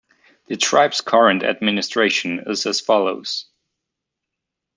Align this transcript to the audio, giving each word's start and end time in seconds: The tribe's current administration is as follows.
The 0.47 0.57
tribe's 0.57 0.99
current 1.01 1.43
administration 1.43 2.45
is 2.47 2.65
as 2.65 2.81
follows. 2.81 3.45